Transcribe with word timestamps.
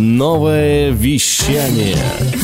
Новое 0.00 0.92
вещание. 0.92 1.96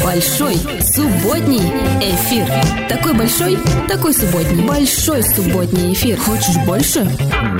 Большой 0.02 0.56
субботний 0.82 1.62
эфир. 2.02 2.48
Такой 2.88 3.14
большой, 3.14 3.56
такой 3.86 4.12
субботний. 4.12 4.66
Большой 4.66 5.22
субботний 5.22 5.92
эфир. 5.92 6.18
Хочешь 6.18 6.56
больше? 6.66 7.08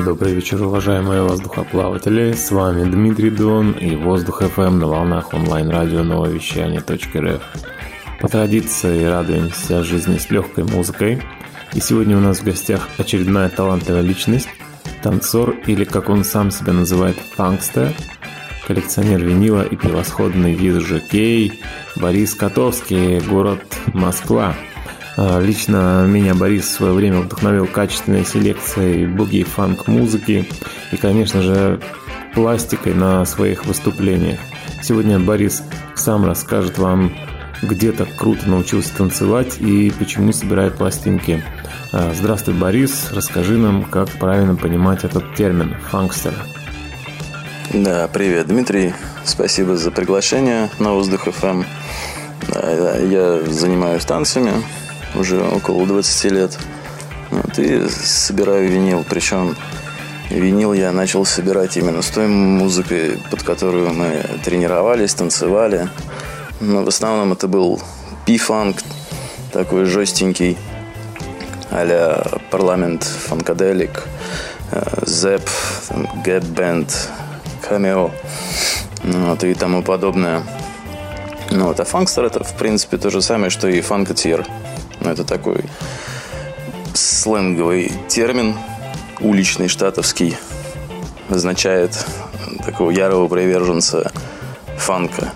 Добрый 0.05 0.35
вечер, 0.35 0.61
уважаемые 0.65 1.23
воздухоплаватели. 1.23 2.33
С 2.33 2.51
вами 2.51 2.91
Дмитрий 2.91 3.31
Дон 3.31 3.71
и 3.71 3.95
Воздух 3.95 4.43
ФМ 4.43 4.81
на 4.81 4.89
волнах 4.89 5.33
онлайн-радио 5.33 6.03
новое 6.03 6.31
вещание.рф. 6.31 7.43
По 8.21 8.27
традиции 8.27 9.05
радуемся 9.05 9.85
жизни 9.85 10.19
с 10.19 10.29
легкой 10.29 10.65
музыкой. 10.65 11.23
И 11.73 11.79
сегодня 11.79 12.17
у 12.17 12.21
нас 12.21 12.41
в 12.41 12.45
гостях 12.45 12.89
очередная 12.99 13.49
талантливая 13.49 14.01
личность, 14.01 14.49
танцор 15.05 15.55
или, 15.69 15.85
как 15.85 16.09
он 16.09 16.25
сам 16.25 16.51
себя 16.51 16.73
называет, 16.73 17.17
фанкстер– 17.37 17.93
коллекционер 18.67 19.23
винила 19.23 19.63
и 19.63 19.77
превосходный 19.77 20.55
диджей 20.55 21.61
Борис 21.97 22.35
Котовский, 22.35 23.21
город 23.21 23.61
Москва. 23.93 24.55
А, 25.17 25.41
лично 25.41 26.07
меня 26.09 26.35
Борис 26.35 26.65
в 26.65 26.71
свое 26.71 26.93
время 26.93 27.21
вдохновил 27.21 27.67
качественной 27.67 28.25
селекцией 28.25 29.07
буги-фанк 29.07 29.87
музыки 29.87 30.49
и, 30.93 30.97
конечно 30.97 31.43
же, 31.43 31.81
пластикой 32.35 32.95
на 32.95 33.25
своих 33.25 33.67
выступлениях. 33.67 34.41
Сегодня 34.83 35.19
Борис 35.21 35.63
сам 35.95 36.25
расскажет 36.25 36.79
вам, 36.79 37.13
где 37.63 37.93
так 37.93 38.09
круто 38.17 38.49
научился 38.49 38.97
танцевать 38.97 39.59
и 39.61 39.93
почему 39.99 40.33
собирает 40.33 40.75
пластинки. 40.75 41.43
А, 41.93 42.13
здравствуй, 42.15 42.55
Борис. 42.55 43.11
Расскажи 43.13 43.57
нам, 43.57 43.85
как 43.85 44.09
правильно 44.11 44.57
понимать 44.57 45.05
этот 45.05 45.35
термин 45.35 45.77
«фанкстер». 45.91 46.35
Да, 47.73 48.09
привет, 48.09 48.47
Дмитрий. 48.49 48.95
Спасибо 49.25 49.77
за 49.77 49.91
приглашение 49.91 50.69
на 50.79 50.93
Воздух. 50.93 51.27
Да, 52.49 52.97
я 52.99 53.41
занимаюсь 53.47 54.05
танцами 54.05 54.53
уже 55.15 55.43
около 55.43 55.87
20 55.87 56.33
лет. 56.33 56.59
Вот, 57.31 57.59
и 57.59 57.89
собираю 57.89 58.69
винил. 58.69 59.05
Причем 59.09 59.57
винил 60.31 60.73
я 60.73 60.93
начал 60.93 61.25
собирать 61.25 61.77
именно 61.77 62.03
с 62.03 62.09
той 62.09 62.29
музыкой, 62.29 63.19
под 63.31 63.43
которую 63.43 63.93
мы 63.93 64.25
тренировались, 64.45 65.15
танцевали. 65.15 65.89
Но 66.61 66.85
в 66.85 66.89
основном 66.89 67.33
это 67.33 67.49
был 67.49 67.81
пи-фанк, 68.27 68.77
такой 69.53 69.87
жестенький, 69.87 70.59
а-ля 71.71 72.23
парламент, 72.51 73.03
фанкаделик, 73.05 74.05
зэп, 75.03 75.49
гэп-бенд, 76.25 77.09
камео 77.69 78.11
ну, 79.03 79.29
вот, 79.29 79.45
и 79.45 79.55
тому 79.55 79.83
подобное. 79.83 80.43
Ну, 81.51 81.67
вот, 81.67 81.81
а 81.81 81.85
фанкстер 81.85 82.25
это, 82.25 82.43
в 82.43 82.55
принципе, 82.55 82.97
то 82.97 83.11
же 83.11 83.23
самое, 83.23 83.51
что 83.51 83.69
и 83.69 83.81
фанкотьер. 83.81 84.47
Ну, 85.01 85.11
это 85.11 85.25
такой 85.25 85.65
сленговый 86.95 87.93
термин, 88.09 88.55
уличный, 89.21 89.69
штатовский, 89.69 90.37
означает 91.29 92.07
такого 92.65 92.91
ярого 92.91 93.29
приверженца 93.29 94.11
фанка, 94.79 95.33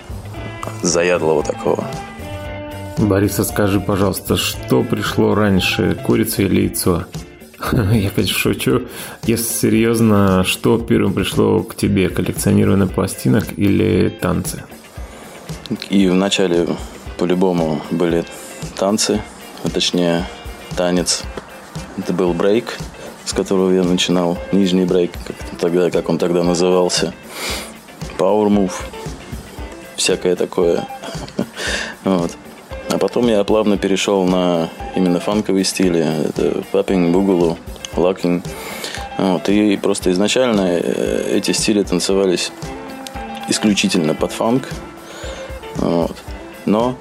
заядлого 0.83 1.43
такого. 1.43 1.85
Борис, 2.97 3.37
скажи, 3.37 3.81
пожалуйста, 3.81 4.37
что 4.37 4.83
пришло 4.83 5.35
раньше, 5.35 5.95
курица 5.95 6.43
или 6.43 6.63
яйцо? 6.63 7.05
Я, 7.73 8.11
конечно, 8.11 8.39
шучу. 8.39 8.83
Если 9.25 9.53
серьезно, 9.53 10.45
что 10.45 10.79
первым 10.79 11.13
пришло 11.13 11.63
к 11.63 11.75
тебе? 11.75 12.09
Коллекционирование 12.09 12.87
пластинок 12.87 13.47
или 13.57 14.09
танцы? 14.09 14.65
И 15.91 16.09
вначале 16.09 16.69
по-любому 17.19 17.83
были 17.91 18.25
танцы, 18.77 19.21
а 19.65 19.69
точнее 19.69 20.27
танец. 20.77 21.25
Это 21.97 22.13
был 22.13 22.33
брейк, 22.33 22.79
с 23.25 23.33
которого 23.33 23.73
я 23.73 23.83
начинал. 23.83 24.39
Нижний 24.53 24.85
брейк, 24.85 25.11
как, 25.27 25.37
тогда, 25.61 25.91
как 25.91 26.09
он 26.09 26.19
тогда 26.19 26.45
назывался. 26.45 27.13
Power 28.19 28.49
move. 28.49 28.73
Всякое 29.97 30.37
такое. 30.37 30.87
вот. 32.05 32.31
А 32.91 32.99
потом 32.99 33.29
я 33.29 33.45
плавно 33.45 33.77
перешел 33.77 34.25
на 34.25 34.71
именно 34.97 35.21
фанковые 35.21 35.65
стили. 35.65 36.07
Это 36.29 36.63
popping, 36.73 37.13
boogaloo, 37.13 37.59
locking. 37.97 38.45
Вот. 39.19 39.49
И 39.49 39.77
просто 39.77 40.11
изначально 40.13 40.79
э, 40.81 41.37
эти 41.37 41.53
стили 41.53 41.83
танцевались 41.83 42.53
исключительно 43.49 44.15
под 44.15 44.33
фанк. 44.33 44.69
Вот. 45.77 46.17
Но 46.65 46.97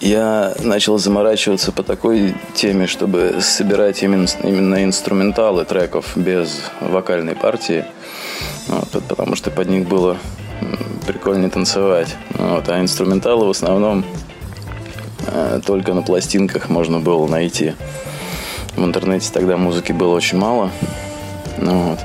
я 0.00 0.54
начал 0.62 0.96
заморачиваться 0.98 1.72
по 1.72 1.82
такой 1.82 2.34
теме, 2.54 2.86
чтобы 2.86 3.36
собирать 3.40 4.02
именно, 4.02 4.28
именно 4.42 4.84
инструменталы 4.84 5.64
треков 5.64 6.16
без 6.16 6.62
вокальной 6.80 7.34
партии. 7.34 7.84
Вот, 8.68 9.02
потому 9.08 9.34
что 9.34 9.50
под 9.50 9.68
них 9.68 9.88
было 9.88 10.16
прикольнее 11.06 11.50
танцевать. 11.50 12.14
Вот, 12.30 12.68
а 12.68 12.80
инструменталы 12.80 13.46
в 13.46 13.50
основном 13.50 14.04
только 15.64 15.94
на 15.94 16.02
пластинках 16.02 16.68
можно 16.68 17.00
было 17.00 17.26
найти. 17.26 17.74
В 18.76 18.84
интернете 18.84 19.30
тогда 19.32 19.56
музыки 19.56 19.92
было 19.92 20.14
очень 20.14 20.38
мало. 20.38 20.70
Ну, 21.58 21.90
вот. 21.90 21.98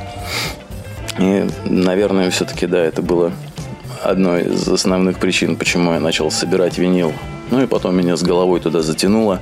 И, 1.20 1.48
наверное, 1.66 2.32
все-таки, 2.32 2.66
да, 2.66 2.80
это 2.80 3.02
было 3.02 3.32
одной 4.04 4.46
из 4.46 4.68
основных 4.68 5.20
причин, 5.20 5.56
почему 5.56 5.94
я 5.94 6.00
начал 6.00 6.32
собирать 6.32 6.78
винил. 6.78 7.14
Ну 7.52 7.62
и 7.62 7.68
потом 7.68 7.96
меня 7.96 8.18
с 8.18 8.24
головой 8.24 8.60
туда 8.60 8.82
затянуло. 8.82 9.40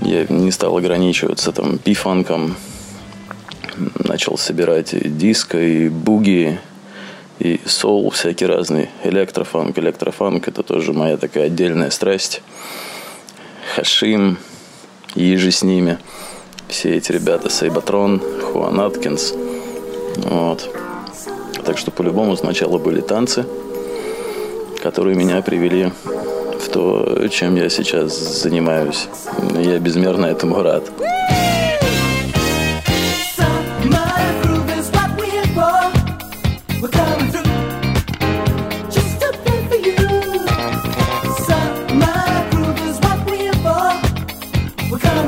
Я 0.00 0.26
не 0.28 0.50
стал 0.50 0.76
ограничиваться 0.76 1.52
там 1.52 1.78
пифанком. 1.78 2.56
Начал 3.98 4.38
собирать 4.38 4.94
диско, 5.18 5.58
и 5.58 5.88
буги, 5.88 6.58
и 7.38 7.60
соул 7.66 8.10
всякий 8.10 8.46
разный, 8.46 8.90
электрофанк. 9.02 9.78
Электрофанк– 9.78 10.48
это 10.48 10.62
тоже 10.62 10.92
моя 10.92 11.16
такая 11.16 11.46
отдельная 11.46 11.90
страсть. 11.90 12.42
Хашим, 13.74 14.38
и 15.14 15.36
же 15.36 15.50
с 15.50 15.62
ними. 15.62 15.98
Все 16.68 16.96
эти 16.96 17.12
ребята, 17.12 17.50
Сейбатрон, 17.50 18.20
Хуан 18.42 18.80
Аткинс. 18.80 19.34
Вот. 20.16 20.68
Так 21.64 21.78
что 21.78 21.90
по-любому 21.90 22.36
сначала 22.36 22.78
были 22.78 23.00
танцы, 23.00 23.46
которые 24.82 25.16
меня 25.16 25.40
привели 25.42 25.92
в 26.60 26.68
то, 26.68 27.28
чем 27.28 27.56
я 27.56 27.68
сейчас 27.68 28.12
занимаюсь. 28.12 29.08
Я 29.58 29.78
безмерно 29.78 30.26
этому 30.26 30.62
рад. 30.62 30.90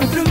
through. 0.01 0.26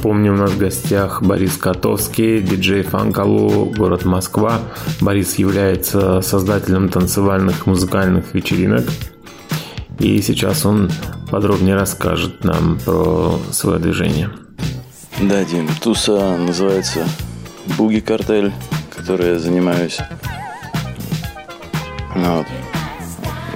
Напомню, 0.00 0.32
у 0.32 0.36
нас 0.36 0.52
в 0.52 0.58
гостях 0.58 1.22
Борис 1.22 1.58
Котовский, 1.58 2.40
диджей 2.40 2.82
Фанкалу, 2.84 3.66
город 3.66 4.06
Москва. 4.06 4.60
Борис 5.02 5.34
является 5.34 6.22
создателем 6.22 6.88
танцевальных 6.88 7.66
музыкальных 7.66 8.32
вечеринок. 8.32 8.86
И 9.98 10.22
сейчас 10.22 10.64
он 10.64 10.90
подробнее 11.30 11.74
расскажет 11.74 12.44
нам 12.44 12.78
про 12.82 13.38
свое 13.50 13.78
движение. 13.78 14.30
Да, 15.20 15.44
Дим, 15.44 15.68
туса 15.82 16.38
называется 16.38 17.06
Буги 17.76 18.00
Картель, 18.00 18.54
которой 18.96 19.32
я 19.32 19.38
занимаюсь. 19.38 19.98
Ну 22.16 22.38
вот. 22.38 22.46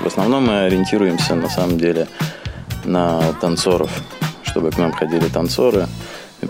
В 0.02 0.06
основном 0.08 0.48
мы 0.48 0.64
ориентируемся 0.64 1.36
на 1.36 1.48
самом 1.48 1.78
деле 1.78 2.06
на 2.84 3.32
танцоров, 3.40 3.90
чтобы 4.42 4.70
к 4.72 4.76
нам 4.76 4.92
ходили 4.92 5.26
танцоры 5.28 5.86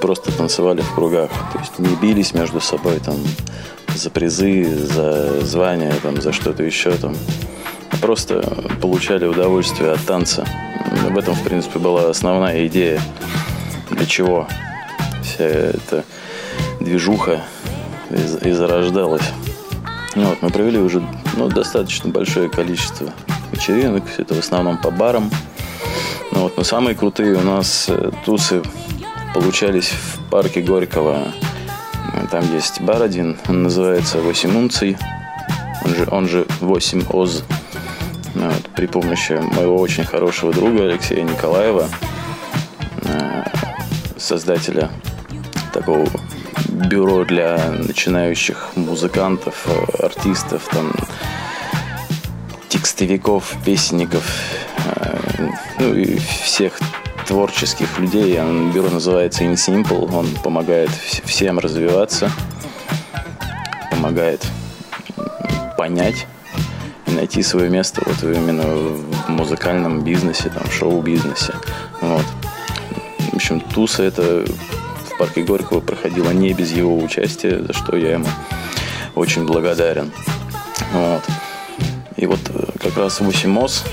просто 0.04 0.30
танцевали 0.32 0.82
в 0.82 0.94
кругах. 0.94 1.30
То 1.54 1.58
есть 1.58 1.78
не 1.78 1.96
бились 1.96 2.34
между 2.34 2.60
собой 2.60 3.00
там 3.00 3.16
за 3.94 4.10
призы, 4.10 4.66
за 4.76 5.40
звания, 5.40 5.94
там, 6.02 6.20
за 6.20 6.30
что-то 6.30 6.62
еще 6.62 6.92
там. 6.92 7.16
А 7.90 7.96
просто 7.96 8.42
получали 8.82 9.24
удовольствие 9.24 9.92
от 9.92 10.04
танца. 10.04 10.46
В 11.08 11.16
этом, 11.16 11.34
в 11.34 11.42
принципе, 11.42 11.78
была 11.78 12.10
основная 12.10 12.66
идея, 12.66 13.00
для 13.92 14.04
чего 14.04 14.46
вся 15.22 15.44
эта 15.44 16.04
движуха 16.80 17.40
и, 18.44 18.50
зарождалась. 18.50 19.32
Ну, 20.16 20.26
вот, 20.26 20.42
мы 20.42 20.50
провели 20.50 20.80
уже 20.80 21.02
ну, 21.38 21.48
достаточно 21.48 22.10
большое 22.10 22.50
количество 22.50 23.10
вечеринок, 23.52 24.04
это 24.18 24.34
в 24.34 24.38
основном 24.38 24.76
по 24.76 24.90
барам. 24.90 25.30
Ну, 26.30 26.40
вот, 26.42 26.58
но 26.58 26.62
самые 26.62 26.94
крутые 26.94 27.36
у 27.36 27.42
нас 27.42 27.86
э, 27.88 28.10
тусы 28.26 28.60
получались 29.34 29.90
в 29.90 30.30
парке 30.30 30.62
Горького. 30.62 31.32
Там 32.30 32.50
есть 32.54 32.80
бар 32.80 33.02
один, 33.02 33.36
он 33.48 33.64
называется 33.64 34.20
8 34.20 34.56
унций, 34.56 34.96
он 35.84 35.94
же, 35.94 36.08
он 36.10 36.28
же 36.28 36.46
8 36.60 37.04
ОЗ. 37.10 37.44
Вот, 38.34 38.70
при 38.74 38.86
помощи 38.86 39.32
моего 39.32 39.76
очень 39.76 40.04
хорошего 40.04 40.52
друга 40.52 40.84
Алексея 40.84 41.22
Николаева, 41.22 41.88
э, 43.02 43.44
создателя 44.16 44.90
такого 45.72 46.06
бюро 46.68 47.24
для 47.24 47.70
начинающих 47.70 48.70
музыкантов, 48.76 49.66
артистов, 49.98 50.68
там, 50.70 50.92
текстовиков, 52.68 53.54
песенников, 53.64 54.24
э, 54.96 55.16
ну 55.78 55.94
и 55.94 56.18
всех 56.18 56.78
творческих 57.26 57.98
людей. 57.98 58.38
Бюро 58.72 58.90
называется 58.90 59.44
InSimple. 59.44 60.14
Он 60.14 60.26
помогает 60.42 60.90
всем 60.90 61.58
развиваться, 61.58 62.30
помогает 63.90 64.46
понять 65.76 66.26
и 67.06 67.10
найти 67.10 67.42
свое 67.42 67.70
место 67.70 68.02
вот 68.06 68.22
именно 68.22 68.64
в 68.64 69.28
музыкальном 69.28 70.02
бизнесе, 70.02 70.50
там, 70.50 70.70
шоу-бизнесе. 70.70 71.54
Вот. 72.00 72.24
В 73.32 73.34
общем, 73.34 73.60
Туса 73.60 74.02
это 74.02 74.44
в 74.46 75.18
парке 75.18 75.42
Горького 75.42 75.80
проходила 75.80 76.30
не 76.30 76.52
без 76.52 76.72
его 76.72 76.96
участия, 76.96 77.62
за 77.62 77.72
что 77.72 77.96
я 77.96 78.12
ему 78.12 78.28
очень 79.14 79.46
благодарен. 79.46 80.12
Вот. 80.92 81.22
И 82.16 82.26
вот 82.26 82.40
э, 82.48 82.66
как 82.80 82.96
раз 82.96 83.20
8 83.20 83.50
МОЗ 83.50 83.84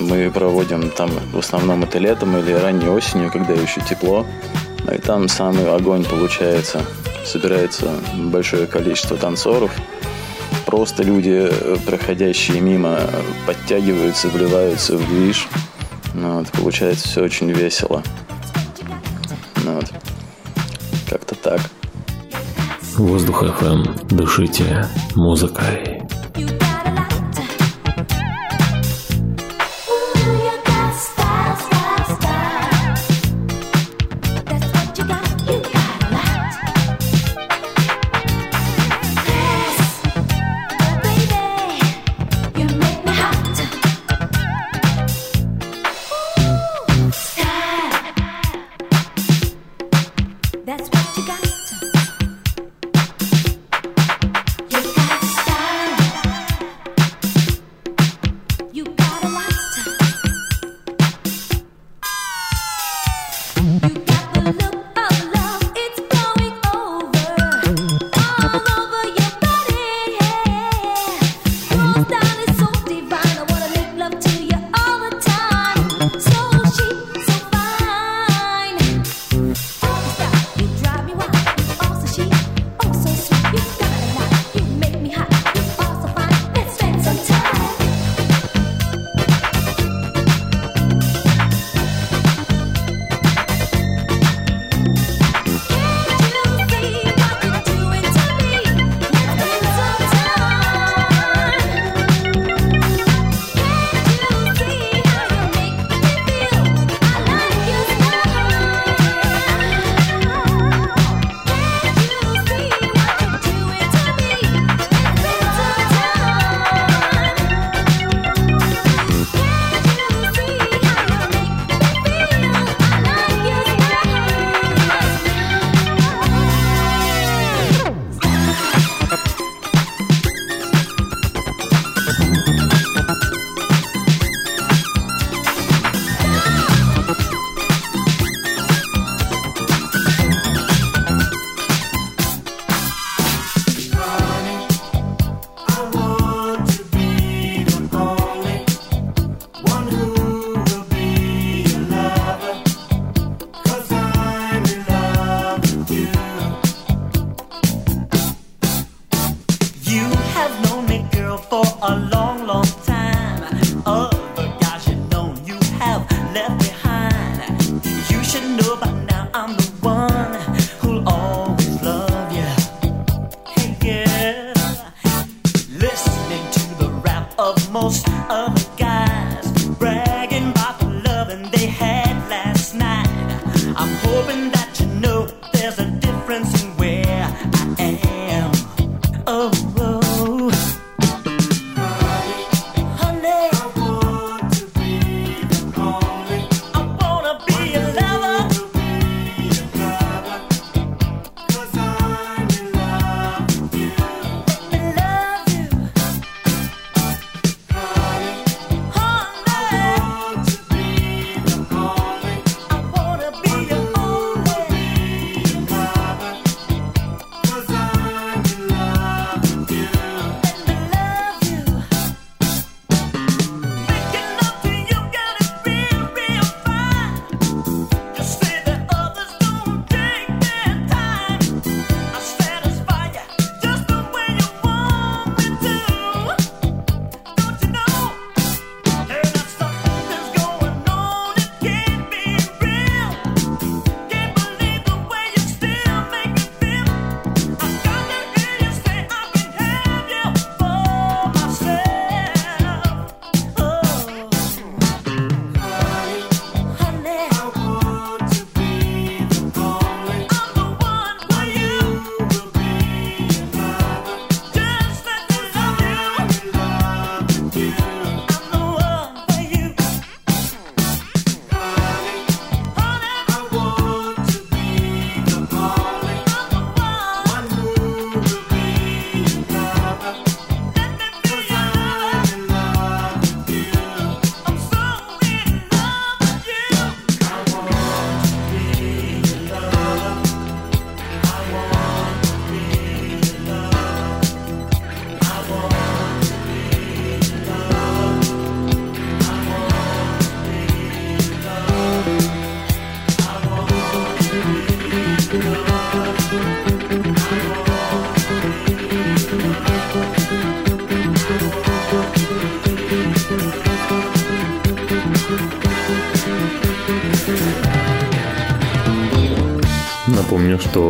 мы 0.00 0.30
проводим 0.30 0.90
там 0.90 1.10
в 1.32 1.38
основном 1.38 1.82
это 1.84 1.98
летом 1.98 2.36
или 2.36 2.52
ранней 2.52 2.88
осенью, 2.88 3.30
когда 3.30 3.54
еще 3.54 3.80
тепло. 3.80 4.26
Ну 4.84 4.92
и 4.92 4.98
там 4.98 5.28
самый 5.28 5.72
огонь 5.74 6.04
получается. 6.04 6.82
Собирается 7.24 7.90
большое 8.14 8.66
количество 8.66 9.16
танцоров. 9.16 9.72
Просто 10.66 11.02
люди, 11.02 11.48
э, 11.50 11.76
проходящие 11.86 12.60
мимо, 12.60 12.98
подтягиваются, 13.46 14.28
вливаются 14.28 14.96
в 14.96 15.06
движ. 15.08 15.48
Ну, 16.14 16.38
вот, 16.38 16.48
получается 16.52 17.08
все 17.08 17.22
очень 17.22 17.50
весело. 17.50 18.02
Ну, 19.64 19.74
вот. 19.74 19.90
Как-то 21.08 21.34
так. 21.34 21.60
Воздух 22.96 23.42
FM. 23.42 24.14
Дышите 24.14 24.86
музыкой. 25.14 25.97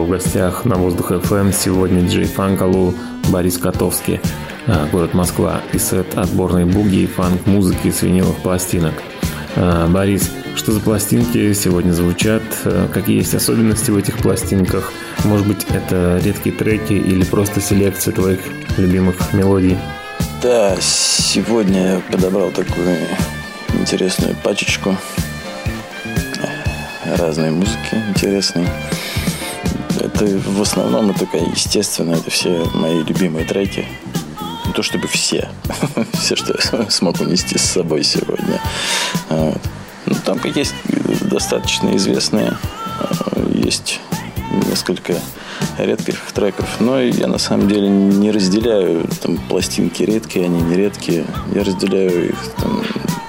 В 0.08 0.10
гостях 0.10 0.64
на 0.64 0.76
Воздух 0.76 1.12
FM 1.12 1.52
сегодня 1.52 2.08
Джей 2.08 2.24
Фанкалу, 2.24 2.94
Борис 3.28 3.58
Котовский, 3.58 4.22
а, 4.66 4.88
город 4.90 5.12
Москва 5.12 5.60
и 5.74 5.78
сет 5.78 6.16
отборной 6.16 6.64
буги 6.64 7.02
и 7.02 7.06
фанк-музыки 7.06 7.90
с 7.90 8.00
виниловых 8.00 8.38
пластинок. 8.38 8.94
А, 9.54 9.86
Борис, 9.86 10.30
что 10.56 10.72
за 10.72 10.80
пластинки 10.80 11.52
сегодня 11.52 11.92
звучат? 11.92 12.42
А, 12.64 12.88
какие 12.88 13.18
есть 13.18 13.34
особенности 13.34 13.90
в 13.90 13.98
этих 13.98 14.16
пластинках? 14.16 14.94
Может 15.24 15.46
быть, 15.46 15.66
это 15.68 16.18
редкие 16.24 16.56
треки 16.56 16.94
или 16.94 17.22
просто 17.24 17.60
селекция 17.60 18.14
твоих 18.14 18.40
любимых 18.78 19.34
мелодий? 19.34 19.76
Да, 20.42 20.74
сегодня 20.80 21.96
я 21.96 22.00
подобрал 22.10 22.50
такую 22.50 22.96
интересную 23.78 24.34
пачечку 24.42 24.96
разной 27.18 27.50
музыки 27.50 28.02
интересной. 28.08 28.66
Это 30.20 30.36
в 30.50 30.60
основном 30.60 31.10
это 31.10 31.20
такая 31.20 31.44
естественно, 31.48 32.14
это 32.14 32.28
все 32.28 32.64
мои 32.74 33.04
любимые 33.04 33.46
треки. 33.46 33.86
Не 34.66 34.72
то 34.72 34.82
чтобы 34.82 35.06
все, 35.06 35.48
все, 36.12 36.34
что 36.34 36.58
я 36.72 36.90
смог 36.90 37.20
унести 37.20 37.56
с 37.56 37.62
собой 37.62 38.02
сегодня. 38.02 38.60
Вот. 39.28 39.60
Ну, 40.06 40.16
там 40.24 40.40
есть 40.56 40.74
достаточно 41.20 41.94
известные, 41.94 42.56
есть 43.54 44.00
несколько 44.68 45.14
редких 45.78 46.18
треков. 46.34 46.66
Но 46.80 47.00
я 47.00 47.28
на 47.28 47.38
самом 47.38 47.68
деле 47.68 47.88
не 47.88 48.32
разделяю 48.32 49.06
там 49.22 49.38
пластинки 49.48 50.02
редкие, 50.02 50.46
они 50.46 50.60
не 50.62 50.74
редкие. 50.74 51.26
Я 51.54 51.62
разделяю 51.62 52.30
их, 52.30 52.38
там, 52.56 52.82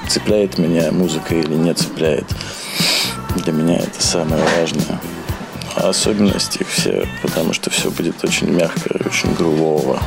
цепляет 0.07 0.57
меня 0.57 0.91
музыка 0.91 1.35
или 1.35 1.53
не 1.53 1.71
цепляет. 1.75 2.25
Для 3.35 3.53
меня 3.53 3.77
это 3.77 4.01
самое 4.01 4.43
важное. 4.59 4.99
Особенности 5.79 6.59
их 6.59 6.67
все, 6.67 7.07
потому 7.21 7.53
что 7.53 7.69
все 7.69 7.89
будет 7.89 8.23
очень 8.23 8.51
мягко 8.51 8.97
и 8.97 9.07
очень 9.07 9.33
грувово. 9.33 10.01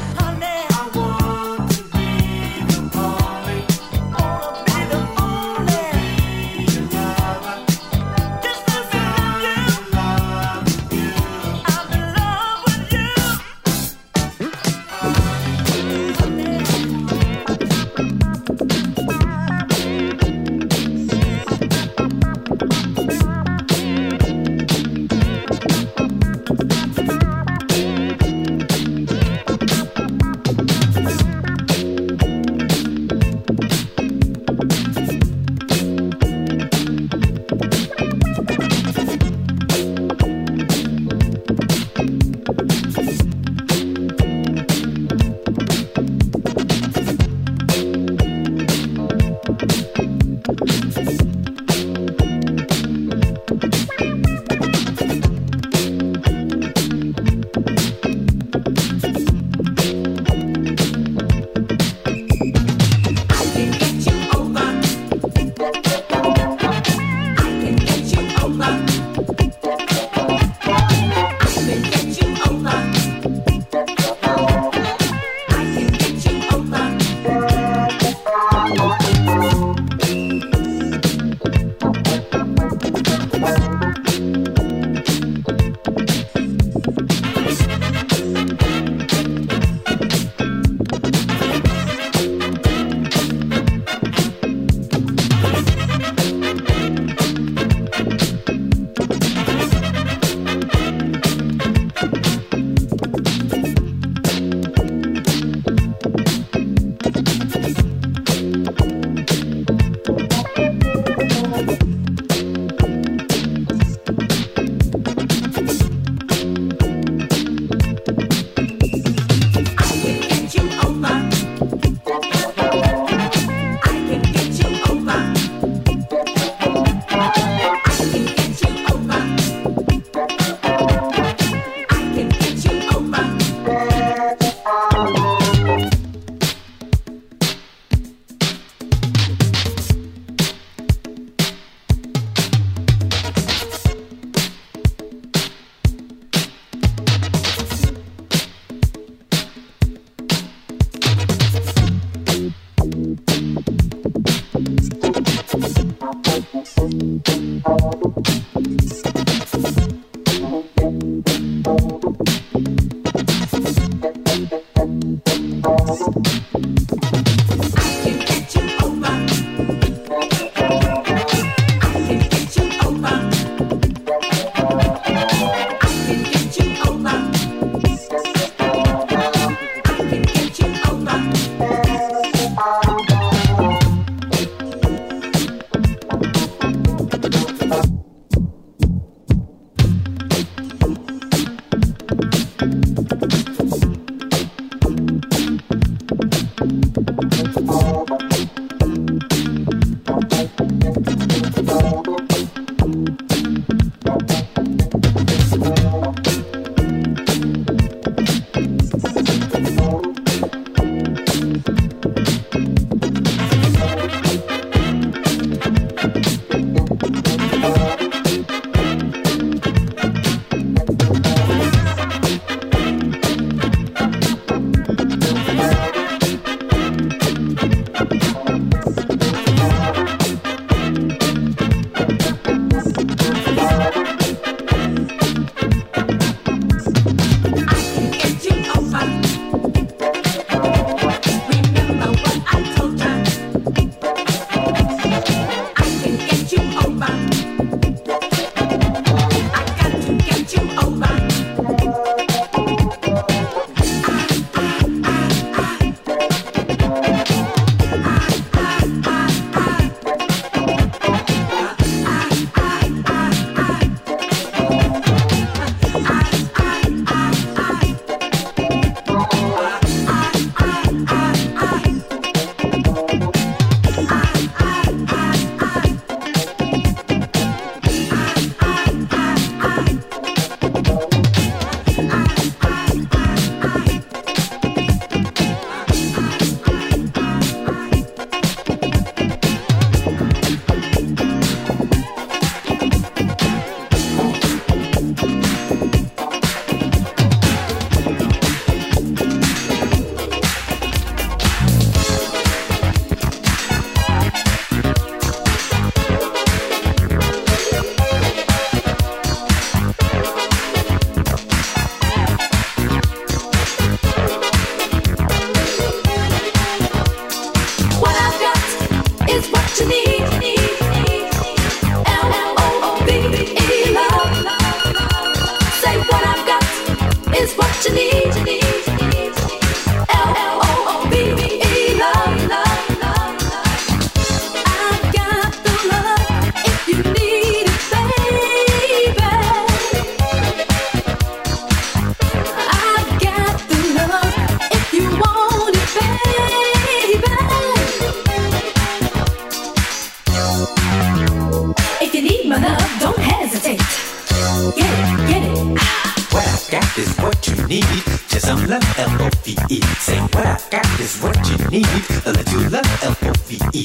need. 357.73 358.05
just 358.29 358.47
some 358.47 358.67
love 358.67 358.85
L-O-V-E. 358.99 359.81
Say 360.07 360.21
what 360.21 360.47
I 360.47 360.59
got 360.71 361.01
is 361.01 361.17
what 361.23 361.37
you 361.49 361.57
need. 361.73 362.03
A 362.27 362.33
little 362.37 362.69
love 362.71 362.91
L-O-V-E. 363.03 363.83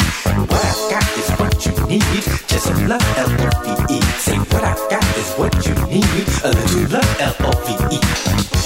What 0.51 0.65
I 0.65 0.73
got 0.91 1.07
is 1.19 1.29
what 1.39 1.55
you 1.65 1.73
need. 1.87 2.23
Just 2.51 2.65
some 2.65 2.87
love 2.87 3.07
L-O-V-E. 3.17 4.01
Say 4.25 4.37
what 4.51 4.63
I 4.63 4.75
got 4.91 5.07
is 5.21 5.31
what 5.39 5.53
you 5.65 5.75
need. 5.87 6.27
A 6.43 6.49
little 6.49 6.81
let 6.91 7.05
love 7.05 7.21
L-O-V-E. 7.41 8.56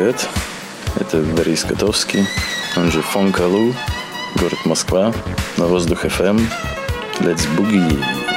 привет. 0.00 0.28
Это 0.98 1.18
Борис 1.20 1.62
Котовский, 1.62 2.24
он 2.74 2.90
же 2.90 3.02
Фон 3.02 3.32
Калу. 3.32 3.74
город 4.36 4.58
Москва, 4.64 5.12
на 5.58 5.66
воздух 5.66 6.06
FM. 6.06 6.38
Эм. 6.38 6.48
Let's 7.20 7.46
boogie! 7.54 8.29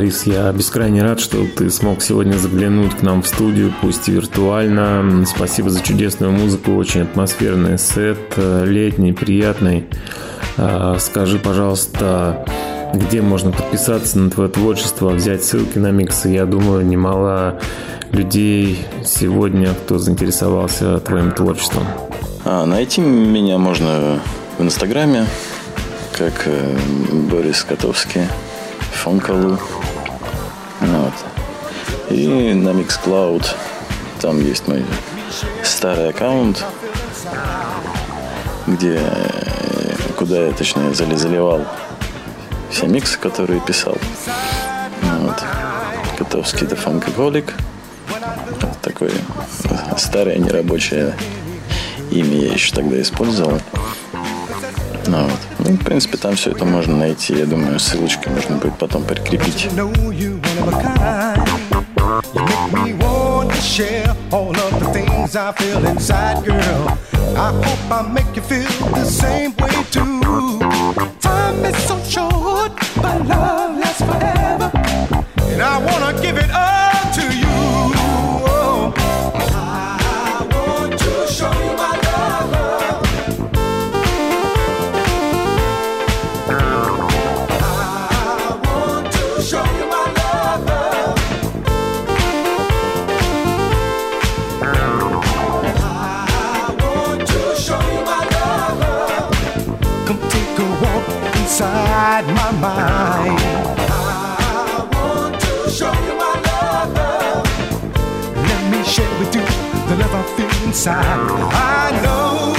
Борис, 0.00 0.22
я 0.24 0.50
бескрайне 0.50 1.02
рад, 1.02 1.20
что 1.20 1.44
ты 1.44 1.68
смог 1.68 2.00
сегодня 2.00 2.32
заглянуть 2.32 2.96
к 2.96 3.02
нам 3.02 3.20
в 3.20 3.28
студию, 3.28 3.70
пусть 3.82 4.08
и 4.08 4.12
виртуально. 4.12 5.26
Спасибо 5.26 5.68
за 5.68 5.82
чудесную 5.82 6.32
музыку, 6.32 6.74
очень 6.74 7.02
атмосферный 7.02 7.78
сет, 7.78 8.16
э, 8.36 8.64
летний, 8.64 9.12
приятный. 9.12 9.84
А, 10.56 10.96
скажи, 10.98 11.38
пожалуйста, 11.38 12.46
где 12.94 13.20
можно 13.20 13.50
подписаться 13.50 14.18
на 14.18 14.30
твое 14.30 14.48
творчество, 14.48 15.10
взять 15.10 15.44
ссылки 15.44 15.76
на 15.76 15.90
миксы. 15.90 16.30
Я 16.30 16.46
думаю, 16.46 16.86
немало 16.86 17.60
людей 18.10 18.78
сегодня, 19.04 19.74
кто 19.74 19.98
заинтересовался 19.98 20.98
твоим 21.00 21.32
творчеством. 21.32 21.84
А, 22.46 22.64
найти 22.64 23.02
меня 23.02 23.58
можно 23.58 24.18
в 24.56 24.62
Инстаграме, 24.62 25.26
как 26.16 26.32
э, 26.46 26.78
Борис 27.30 27.64
Котовский, 27.64 28.22
Фонкалу. 29.00 29.58
Вот. 30.80 31.12
И 32.10 32.52
на 32.52 32.70
Mixcloud 32.70 33.46
там 34.20 34.40
есть 34.44 34.68
мой 34.68 34.84
старый 35.64 36.10
аккаунт, 36.10 36.62
где 38.66 39.00
куда 40.18 40.46
я, 40.46 40.52
точнее, 40.52 40.92
заливал 40.92 41.64
все 42.70 42.86
миксы, 42.86 43.18
которые 43.18 43.60
писал. 43.60 43.96
Вот. 45.02 45.42
Котовский 46.18 46.66
The 46.66 46.78
Funkaholic. 46.78 47.52
Такое 48.82 49.12
старое 49.96 50.36
нерабочее 50.36 51.16
имя 52.10 52.36
я 52.36 52.52
еще 52.52 52.74
тогда 52.74 53.00
использовал. 53.00 53.60
Ну, 55.06 55.24
вот. 55.24 55.38
ну, 55.58 55.72
в 55.72 55.84
принципе, 55.84 56.16
там 56.16 56.36
все 56.36 56.50
это 56.50 56.64
можно 56.64 56.96
найти. 56.96 57.34
Я 57.34 57.46
думаю, 57.46 57.78
ссылочки 57.78 58.28
можно 58.28 58.56
будет 58.56 58.78
потом 58.78 59.04
прикрепить. 59.04 59.68
And 75.52 75.62
I 75.62 75.78
wanna 75.78 76.22
give 76.22 76.38
it 76.38 76.50
up 76.50 76.79
my 102.26 102.50
mind. 102.52 103.40
I 103.90 104.88
want 104.92 105.40
to 105.40 105.70
show 105.70 105.92
you 106.06 106.14
my 106.16 106.34
love. 106.48 107.46
Let 108.36 108.62
me 108.70 108.82
share 108.84 109.18
with 109.18 109.34
you 109.34 109.42
the 109.88 109.96
love 109.96 110.14
I 110.14 110.22
feel 110.36 110.66
inside. 110.66 110.96
I 111.52 112.00
know 112.02 112.54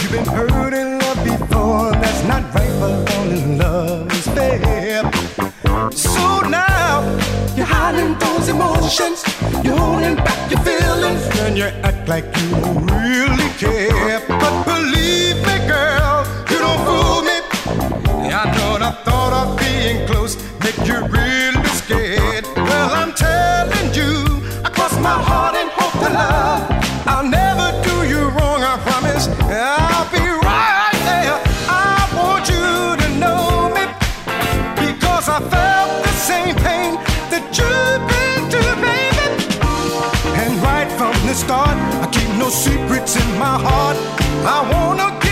you've 0.00 0.12
been 0.12 0.26
hurt 0.26 0.74
in 0.74 0.98
love 0.98 1.24
before. 1.24 1.92
That's 1.92 2.22
not 2.26 2.42
right, 2.54 2.74
but 2.80 3.26
in 3.32 3.58
love 3.58 4.12
is 4.12 4.26
fair. 4.28 5.02
So 5.92 6.40
now 6.40 7.02
you're 7.56 7.66
hiding 7.66 8.18
those 8.18 8.48
emotions. 8.48 9.24
You're 9.62 9.76
holding 9.76 10.16
back 10.16 10.50
your 10.50 10.60
feelings. 10.60 11.22
And 11.40 11.56
you 11.56 11.64
act 11.64 12.08
like 12.08 12.24
you 12.36 12.56
really 12.94 13.48
care. 13.58 14.37
Secrets 42.50 43.14
in 43.16 43.38
my 43.38 43.56
heart. 43.66 43.96
I 44.44 44.58
wanna 44.72 45.27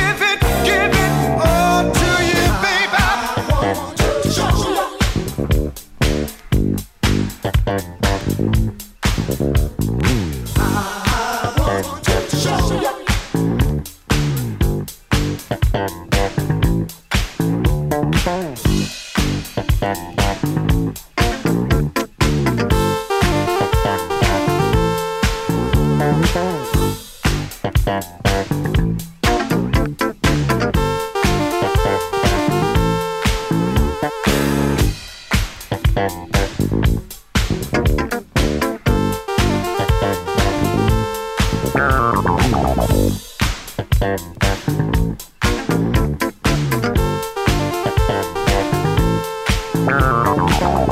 Não, 49.87 50.25
não, 50.25 50.86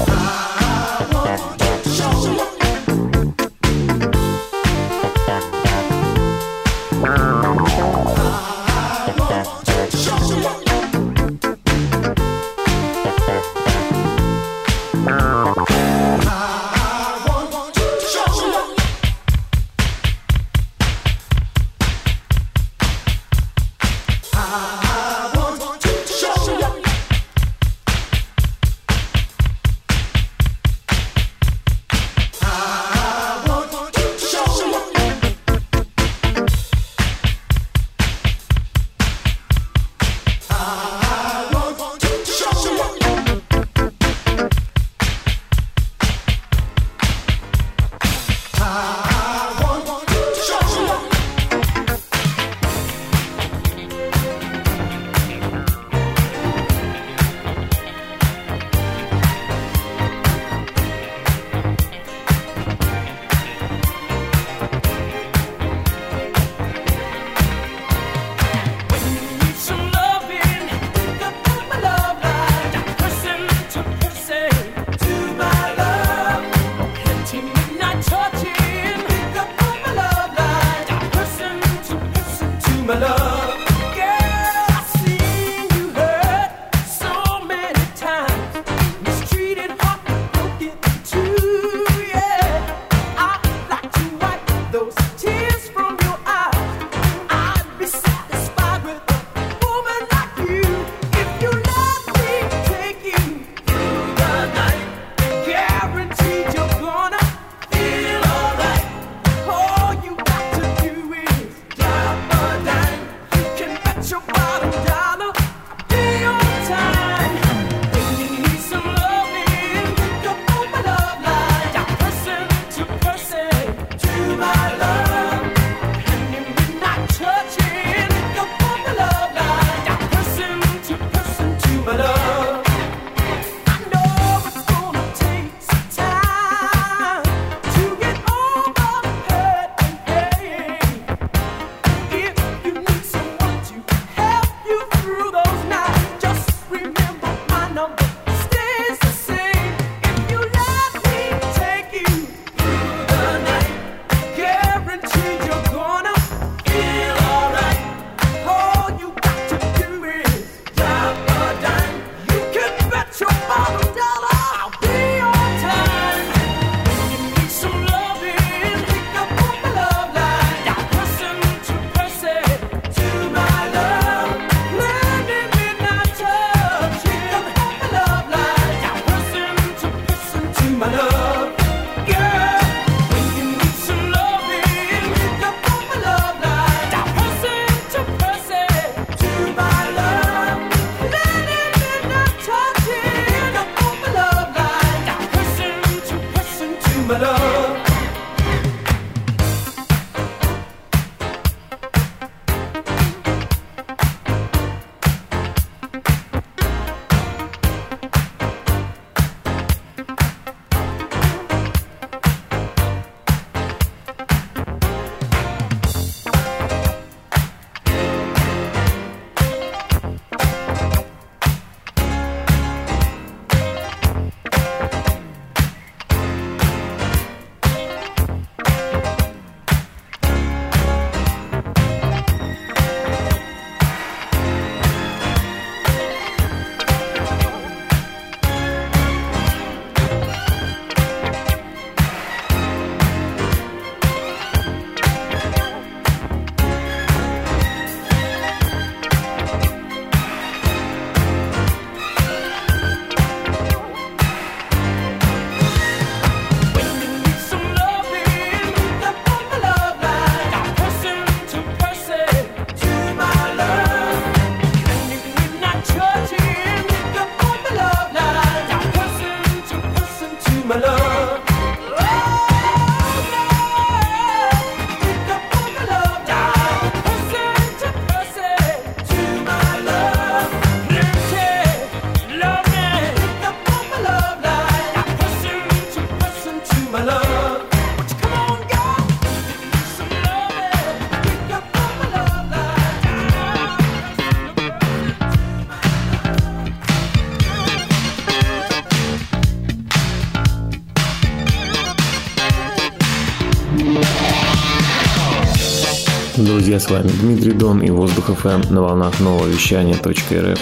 друзья, 306.64 306.80
с 306.80 306.90
вами 306.90 307.10
Дмитрий 307.20 307.52
Дон 307.52 307.82
и 307.82 307.90
Воздух 307.90 308.30
ФМ 308.38 308.72
на 308.72 308.80
волнах 308.80 309.20
нового 309.20 309.46
вещания 309.46 309.96
.рф. 309.96 310.58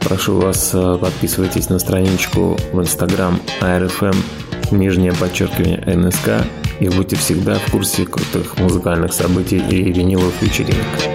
Прошу 0.00 0.40
вас, 0.40 0.70
э, 0.72 0.98
подписывайтесь 0.98 1.68
на 1.68 1.78
страничку 1.78 2.56
в 2.72 2.80
Instagram 2.80 3.38
ARFM, 3.60 4.16
нижнее 4.70 5.12
подчеркивание 5.12 5.84
НСК, 5.84 6.46
и 6.80 6.88
будьте 6.88 7.16
всегда 7.16 7.56
в 7.56 7.70
курсе 7.70 8.06
крутых 8.06 8.56
музыкальных 8.56 9.12
событий 9.12 9.58
и 9.58 9.92
виниловых 9.92 10.40
вечеринок. 10.40 11.13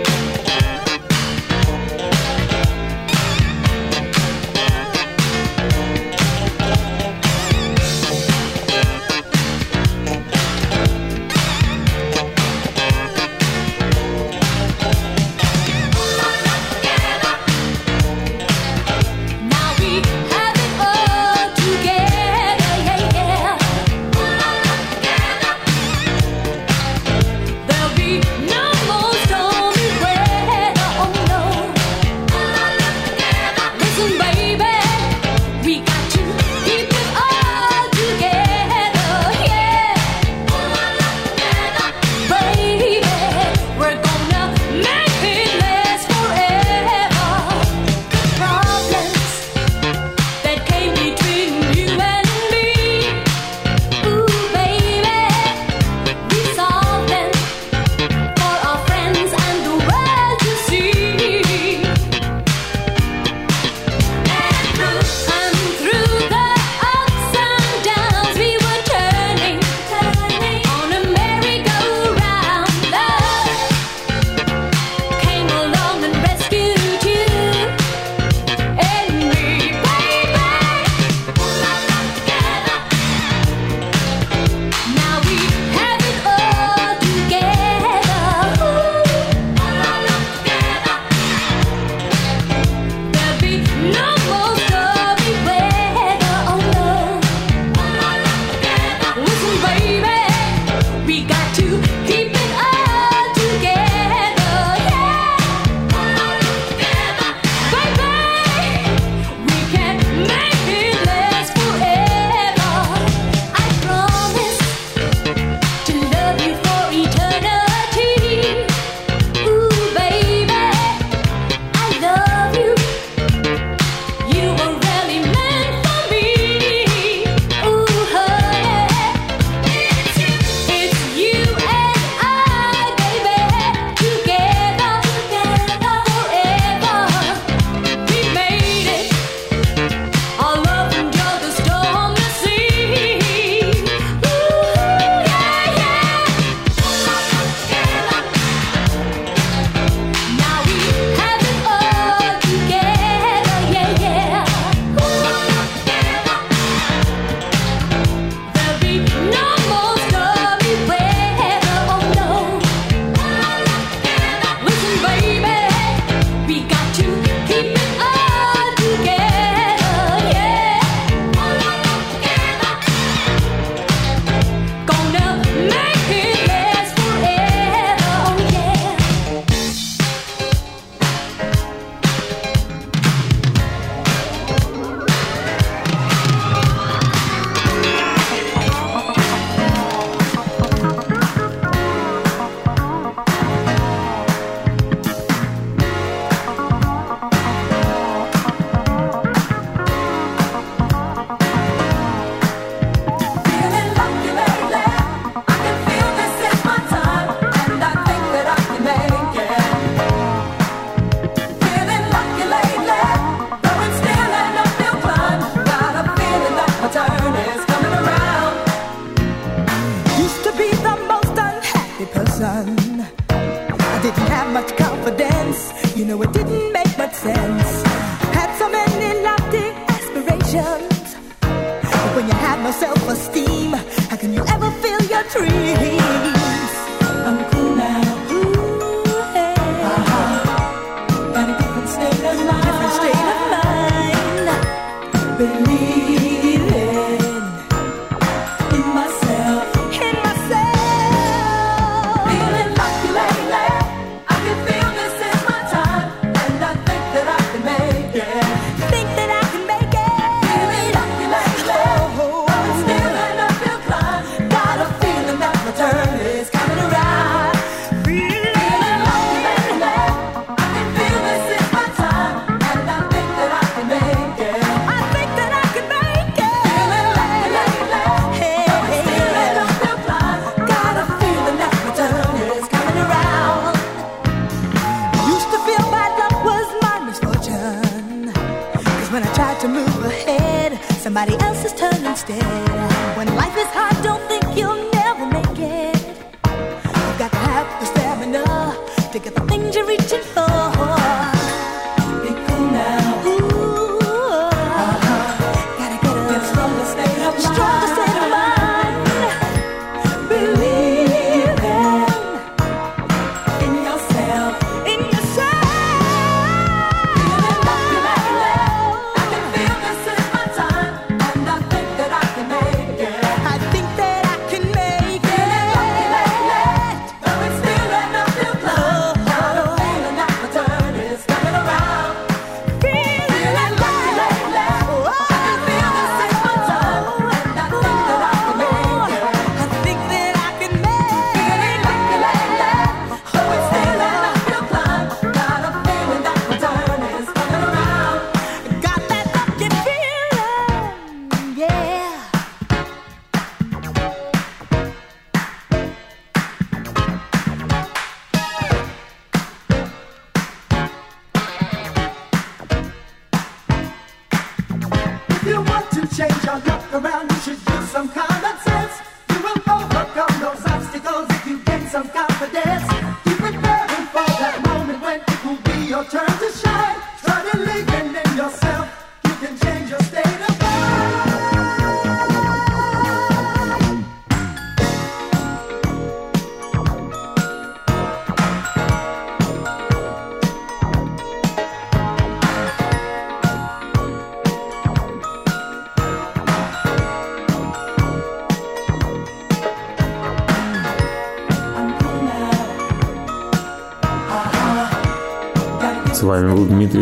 But 372.40 372.54
there's 372.54 372.79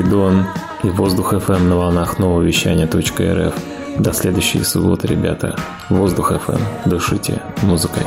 Дон 0.10 0.46
и 0.84 0.90
Воздух 0.90 1.34
FM 1.34 1.58
эм 1.58 1.70
на 1.70 1.76
волнах 1.76 2.20
нового 2.20 2.42
вещания 2.42 2.88
.рф. 2.88 3.54
До 4.00 4.14
следующей 4.14 4.64
субботы, 4.64 5.08
ребята. 5.08 5.56
Воздух 5.90 6.32
FM. 6.32 6.56
Эм. 6.56 6.90
Дышите 6.90 7.42
музыкой. 7.64 8.04